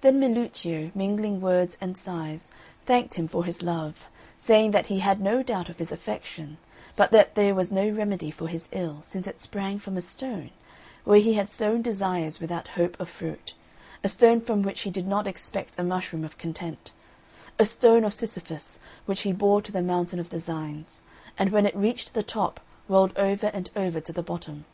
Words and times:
Then 0.00 0.18
Milluccio, 0.18 0.90
mingling 0.96 1.40
words 1.40 1.78
and 1.80 1.96
sighs, 1.96 2.50
thanked 2.86 3.14
him 3.14 3.28
for 3.28 3.44
his 3.44 3.62
love, 3.62 4.08
saying 4.36 4.72
that 4.72 4.88
he 4.88 4.98
had 4.98 5.20
no 5.20 5.44
doubt 5.44 5.68
of 5.68 5.78
his 5.78 5.92
affection, 5.92 6.58
but 6.96 7.12
that 7.12 7.36
there 7.36 7.54
was 7.54 7.70
no 7.70 7.88
remedy 7.88 8.32
for 8.32 8.48
his 8.48 8.68
ill, 8.72 8.98
since 9.06 9.28
it 9.28 9.40
sprang 9.40 9.78
from 9.78 9.96
a 9.96 10.00
stone, 10.00 10.50
where 11.04 11.20
he 11.20 11.34
had 11.34 11.52
sown 11.52 11.82
desires 11.82 12.40
without 12.40 12.66
hope 12.66 12.98
of 12.98 13.08
fruit 13.08 13.54
a 14.02 14.08
stone 14.08 14.40
from 14.40 14.62
which 14.62 14.80
he 14.80 14.90
did 14.90 15.06
not 15.06 15.28
expect 15.28 15.78
a 15.78 15.84
mushroom 15.84 16.24
of 16.24 16.36
content 16.36 16.90
a 17.56 17.64
stone 17.64 18.02
of 18.02 18.12
Sisyphus, 18.12 18.80
which 19.06 19.20
he 19.20 19.32
bore 19.32 19.62
to 19.62 19.70
the 19.70 19.82
mountain 19.82 20.18
of 20.18 20.28
designs, 20.28 21.00
and 21.38 21.50
when 21.52 21.64
it 21.64 21.76
reached 21.76 22.12
the 22.14 22.24
top 22.24 22.58
rolled 22.88 23.16
over 23.16 23.52
and 23.54 23.70
over 23.76 24.00
to 24.00 24.12
the 24.12 24.20
bottom. 24.20 24.64